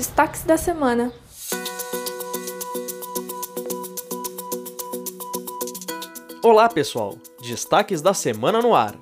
Destaques 0.00 0.44
da 0.44 0.56
semana. 0.56 1.12
Olá, 6.42 6.70
pessoal! 6.70 7.18
Destaques 7.42 8.00
da 8.00 8.14
semana 8.14 8.62
no 8.62 8.74
ar. 8.74 8.96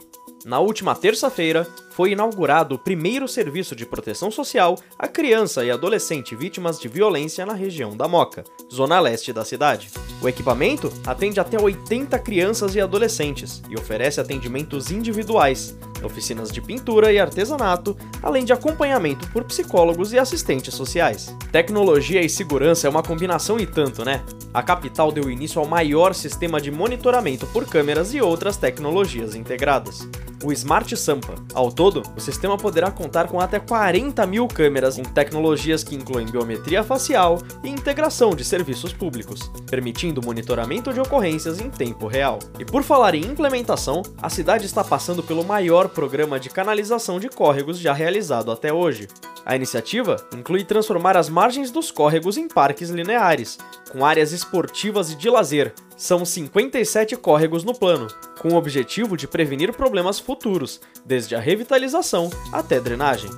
Na 0.44 0.58
última 0.58 0.96
terça-feira, 0.96 1.64
foi 1.92 2.12
inaugurado 2.12 2.74
o 2.74 2.78
primeiro 2.78 3.28
serviço 3.28 3.76
de 3.76 3.86
proteção 3.86 4.28
social 4.28 4.76
a 4.98 5.06
criança 5.06 5.64
e 5.64 5.70
adolescente 5.70 6.34
vítimas 6.34 6.80
de 6.80 6.88
violência 6.88 7.46
na 7.46 7.54
região 7.54 7.96
da 7.96 8.08
Moca, 8.08 8.42
zona 8.72 8.98
leste 8.98 9.32
da 9.32 9.44
cidade. 9.44 9.90
O 10.20 10.28
equipamento 10.28 10.92
atende 11.06 11.38
até 11.38 11.60
80 11.60 12.18
crianças 12.18 12.74
e 12.74 12.80
adolescentes 12.80 13.62
e 13.70 13.76
oferece 13.76 14.20
atendimentos 14.20 14.90
individuais, 14.90 15.76
oficinas 16.04 16.50
de 16.50 16.60
pintura 16.60 17.12
e 17.12 17.18
artesanato, 17.18 17.96
além 18.22 18.44
de 18.44 18.52
acompanhamento 18.52 19.28
por 19.30 19.44
psicólogos 19.44 20.12
e 20.12 20.18
assistentes 20.18 20.74
sociais. 20.74 21.34
Tecnologia 21.50 22.22
e 22.22 22.28
segurança 22.28 22.86
é 22.86 22.90
uma 22.90 23.02
combinação 23.02 23.58
e 23.58 23.66
tanto, 23.66 24.04
né? 24.04 24.22
A 24.52 24.62
capital 24.62 25.12
deu 25.12 25.30
início 25.30 25.60
ao 25.60 25.66
maior 25.66 26.14
sistema 26.14 26.60
de 26.60 26.70
monitoramento 26.70 27.46
por 27.48 27.66
câmeras 27.66 28.14
e 28.14 28.20
outras 28.20 28.56
tecnologias 28.56 29.34
integradas 29.34 30.08
o 30.44 30.52
Smart 30.52 30.96
Sampa. 30.96 31.34
Ao 31.54 31.70
todo, 31.70 32.02
o 32.16 32.20
sistema 32.20 32.56
poderá 32.56 32.90
contar 32.90 33.28
com 33.28 33.40
até 33.40 33.58
40 33.58 34.26
mil 34.26 34.46
câmeras 34.46 34.96
com 34.96 35.02
tecnologias 35.02 35.82
que 35.82 35.94
incluem 35.94 36.26
biometria 36.26 36.82
facial 36.82 37.40
e 37.62 37.68
integração 37.68 38.30
de 38.30 38.44
serviços 38.44 38.92
públicos, 38.92 39.50
permitindo 39.68 40.22
monitoramento 40.22 40.92
de 40.92 41.00
ocorrências 41.00 41.60
em 41.60 41.70
tempo 41.70 42.06
real. 42.06 42.38
E 42.58 42.64
por 42.64 42.82
falar 42.82 43.14
em 43.14 43.24
implementação, 43.24 44.02
a 44.20 44.28
cidade 44.28 44.66
está 44.66 44.84
passando 44.84 45.22
pelo 45.22 45.44
maior 45.44 45.87
programa 45.88 46.38
de 46.38 46.50
canalização 46.50 47.18
de 47.18 47.28
córregos 47.28 47.78
já 47.78 47.92
realizado 47.92 48.50
até 48.50 48.72
hoje. 48.72 49.08
A 49.44 49.56
iniciativa 49.56 50.16
inclui 50.34 50.64
transformar 50.64 51.16
as 51.16 51.28
margens 51.28 51.70
dos 51.70 51.90
córregos 51.90 52.36
em 52.36 52.48
parques 52.48 52.90
lineares, 52.90 53.58
com 53.90 54.04
áreas 54.04 54.32
esportivas 54.32 55.10
e 55.10 55.16
de 55.16 55.30
lazer. 55.30 55.72
São 55.96 56.24
57 56.24 57.16
córregos 57.16 57.64
no 57.64 57.74
plano, 57.74 58.08
com 58.40 58.50
o 58.50 58.56
objetivo 58.56 59.16
de 59.16 59.26
prevenir 59.26 59.72
problemas 59.72 60.18
futuros, 60.18 60.80
desde 61.04 61.34
a 61.34 61.40
revitalização 61.40 62.30
até 62.52 62.78
drenagem. 62.78 63.30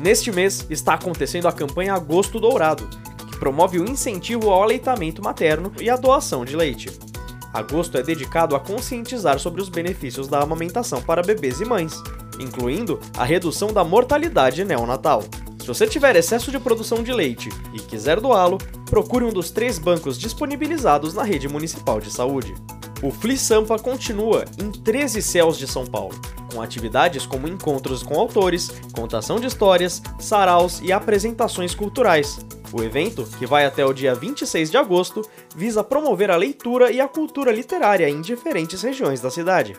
Neste 0.00 0.30
mês 0.30 0.64
está 0.70 0.94
acontecendo 0.94 1.48
a 1.48 1.52
campanha 1.52 1.94
Agosto 1.94 2.38
Dourado, 2.38 2.88
que 3.30 3.38
promove 3.38 3.80
o 3.80 3.88
incentivo 3.88 4.50
ao 4.50 4.62
aleitamento 4.62 5.22
materno 5.22 5.72
e 5.80 5.90
a 5.90 5.96
doação 5.96 6.44
de 6.44 6.54
leite. 6.54 6.88
Agosto 7.52 7.96
é 7.96 8.02
dedicado 8.02 8.54
a 8.54 8.60
conscientizar 8.60 9.38
sobre 9.38 9.62
os 9.62 9.68
benefícios 9.68 10.28
da 10.28 10.40
amamentação 10.40 11.00
para 11.00 11.22
bebês 11.22 11.60
e 11.60 11.64
mães, 11.64 11.94
incluindo 12.38 13.00
a 13.16 13.24
redução 13.24 13.72
da 13.72 13.82
mortalidade 13.82 14.64
neonatal. 14.64 15.22
Se 15.60 15.66
você 15.66 15.86
tiver 15.86 16.16
excesso 16.16 16.50
de 16.50 16.58
produção 16.58 17.02
de 17.02 17.12
leite 17.12 17.48
e 17.74 17.80
quiser 17.80 18.20
doá-lo, 18.20 18.58
procure 18.86 19.24
um 19.24 19.32
dos 19.32 19.50
três 19.50 19.78
bancos 19.78 20.18
disponibilizados 20.18 21.14
na 21.14 21.22
rede 21.22 21.48
municipal 21.48 22.00
de 22.00 22.10
saúde. 22.10 22.54
O 23.02 23.10
Fli 23.10 23.38
Sampa 23.38 23.78
continua 23.78 24.44
em 24.58 24.72
13 24.72 25.22
céus 25.22 25.56
de 25.56 25.68
São 25.68 25.86
Paulo, 25.86 26.18
com 26.52 26.60
atividades 26.60 27.26
como 27.26 27.46
encontros 27.46 28.02
com 28.02 28.18
autores, 28.18 28.70
contação 28.92 29.38
de 29.38 29.46
histórias, 29.46 30.02
saraus 30.18 30.80
e 30.82 30.90
apresentações 30.90 31.74
culturais. 31.74 32.38
O 32.72 32.82
evento, 32.82 33.26
que 33.38 33.46
vai 33.46 33.64
até 33.64 33.84
o 33.84 33.94
dia 33.94 34.14
26 34.14 34.70
de 34.70 34.76
agosto, 34.76 35.22
visa 35.56 35.82
promover 35.82 36.30
a 36.30 36.36
leitura 36.36 36.90
e 36.90 37.00
a 37.00 37.08
cultura 37.08 37.50
literária 37.50 38.08
em 38.08 38.20
diferentes 38.20 38.82
regiões 38.82 39.20
da 39.20 39.30
cidade, 39.30 39.74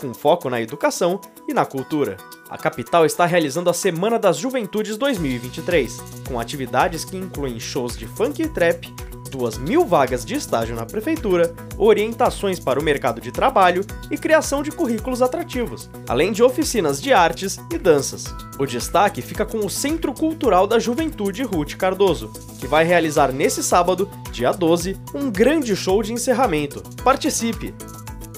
com 0.00 0.14
foco 0.14 0.48
na 0.48 0.60
educação 0.60 1.20
e 1.46 1.52
na 1.52 1.66
cultura. 1.66 2.16
A 2.48 2.56
capital 2.56 3.04
está 3.04 3.26
realizando 3.26 3.68
a 3.68 3.74
Semana 3.74 4.18
das 4.18 4.38
Juventudes 4.38 4.96
2023, 4.96 6.02
com 6.26 6.40
atividades 6.40 7.04
que 7.04 7.16
incluem 7.16 7.60
shows 7.60 7.96
de 7.96 8.06
funk 8.06 8.42
e 8.42 8.48
trap, 8.48 8.92
duas 9.30 9.56
mil 9.56 9.86
vagas 9.86 10.24
de 10.24 10.34
estágio 10.34 10.76
na 10.76 10.84
prefeitura, 10.84 11.54
orientações 11.78 12.60
para 12.60 12.78
o 12.78 12.82
mercado 12.82 13.20
de 13.20 13.32
trabalho 13.32 13.84
e 14.10 14.18
criação 14.18 14.62
de 14.62 14.70
currículos 14.70 15.22
atrativos, 15.22 15.88
além 16.08 16.32
de 16.32 16.42
oficinas 16.42 17.00
de 17.00 17.12
artes 17.12 17.58
e 17.72 17.78
danças. 17.78 18.26
O 18.58 18.66
destaque 18.66 19.22
fica 19.22 19.46
com 19.46 19.58
o 19.58 19.70
Centro 19.70 20.12
Cultural 20.12 20.66
da 20.66 20.78
Juventude 20.78 21.42
Ruth 21.42 21.76
Cardoso, 21.76 22.30
que 22.58 22.66
vai 22.66 22.84
realizar 22.84 23.32
nesse 23.32 23.62
sábado, 23.62 24.10
dia 24.30 24.52
12, 24.52 25.00
um 25.14 25.30
grande 25.30 25.74
show 25.74 26.02
de 26.02 26.12
encerramento. 26.12 26.82
Participe! 27.02 27.72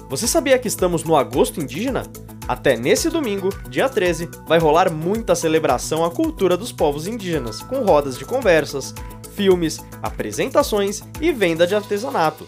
Você 0.08 0.28
sabia 0.28 0.58
que 0.58 0.68
estamos 0.68 1.02
no 1.02 1.16
Agosto 1.16 1.58
Indígena? 1.58 2.02
Até 2.46 2.76
nesse 2.76 3.08
domingo, 3.08 3.48
dia 3.68 3.88
13, 3.88 4.28
vai 4.46 4.58
rolar 4.58 4.90
muita 4.92 5.34
celebração 5.34 6.04
à 6.04 6.10
cultura 6.10 6.56
dos 6.56 6.72
povos 6.72 7.06
indígenas, 7.06 7.62
com 7.62 7.82
rodas 7.84 8.18
de 8.18 8.24
conversas, 8.24 8.94
filmes, 9.34 9.78
apresentações 10.02 11.02
e 11.20 11.32
venda 11.32 11.66
de 11.66 11.74
artesanato. 11.74 12.46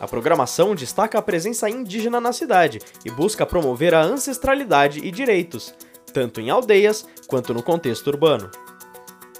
A 0.00 0.08
programação 0.08 0.74
destaca 0.74 1.18
a 1.18 1.22
presença 1.22 1.70
indígena 1.70 2.20
na 2.20 2.32
cidade 2.32 2.80
e 3.04 3.10
busca 3.10 3.46
promover 3.46 3.94
a 3.94 4.02
ancestralidade 4.02 5.00
e 5.00 5.10
direitos, 5.10 5.74
tanto 6.12 6.40
em 6.40 6.50
aldeias 6.50 7.06
quanto 7.26 7.54
no 7.54 7.62
contexto 7.62 8.08
urbano. 8.08 8.50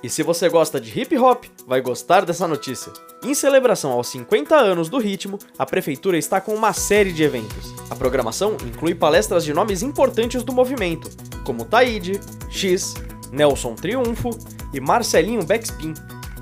E 0.03 0.09
se 0.10 0.22
você 0.22 0.49
gosta 0.50 0.78
de 0.78 1.00
hip 1.00 1.16
hop, 1.16 1.44
vai 1.66 1.81
gostar 1.81 2.27
dessa 2.27 2.47
notícia. 2.47 2.93
Em 3.22 3.33
celebração 3.33 3.91
aos 3.91 4.09
50 4.09 4.54
anos 4.54 4.91
do 4.91 4.99
ritmo, 4.99 5.38
a 5.59 5.65
prefeitura 5.65 6.19
está 6.19 6.43
com 6.43 6.54
uma 6.54 6.75
série 6.75 7.10
de 7.10 7.22
eventos. 7.22 7.75
A 7.88 7.97
programação 7.97 8.56
inclui 8.66 8.94
palestras 8.94 9.44
de 9.44 9.54
nomes 9.54 9.83
importantes 9.83 10.43
do 10.43 10.53
movimento, 10.53 11.09
como 11.43 11.65
Taíde, 11.65 12.21
X, 12.50 12.93
Nelson 13.33 13.75
Triunfo 13.75 14.28
e 14.75 14.81
Marcelinho 14.81 15.43
Backspin, 15.43 15.94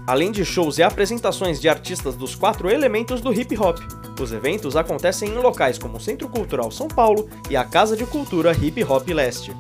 além 0.07 0.31
de 0.33 0.45
shows 0.45 0.79
e 0.79 0.83
apresentações 0.83 1.61
de 1.61 1.69
artistas 1.69 2.15
dos 2.15 2.35
quatro 2.35 2.71
elementos 2.71 3.21
do 3.21 3.33
hip 3.33 3.57
hop. 3.59 3.79
Os 4.21 4.33
eventos 4.33 4.77
acontecem 4.77 5.31
em 5.31 5.39
locais 5.39 5.79
como 5.79 5.97
o 5.97 6.01
Centro 6.01 6.29
Cultural 6.29 6.71
São 6.71 6.89
Paulo 6.89 7.29
e 7.51 7.57
a 7.57 7.65
Casa 7.65 7.97
de 7.97 8.05
Cultura 8.05 8.53
Hip 8.53 8.83
Hop 8.85 9.09
Leste. 9.09 9.55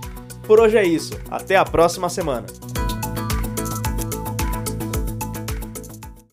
Por 0.46 0.60
hoje 0.60 0.76
é 0.76 0.84
isso, 0.84 1.18
até 1.30 1.56
a 1.56 1.64
próxima 1.64 2.08
semana! 2.08 2.71